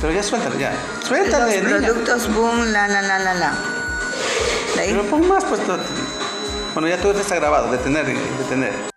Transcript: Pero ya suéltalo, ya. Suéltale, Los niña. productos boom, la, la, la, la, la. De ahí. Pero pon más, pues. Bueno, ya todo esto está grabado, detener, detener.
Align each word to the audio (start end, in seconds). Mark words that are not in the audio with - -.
Pero 0.00 0.12
ya 0.12 0.22
suéltalo, 0.22 0.58
ya. 0.58 0.72
Suéltale, 1.06 1.62
Los 1.62 1.72
niña. 1.72 1.86
productos 1.88 2.34
boom, 2.34 2.72
la, 2.72 2.88
la, 2.88 3.02
la, 3.02 3.18
la, 3.18 3.34
la. 3.34 3.52
De 4.74 4.80
ahí. 4.82 4.90
Pero 4.90 5.04
pon 5.04 5.28
más, 5.28 5.44
pues. 5.44 5.60
Bueno, 6.74 6.88
ya 6.88 6.96
todo 6.98 7.10
esto 7.12 7.22
está 7.22 7.34
grabado, 7.36 7.70
detener, 7.70 8.06
detener. 8.06 8.91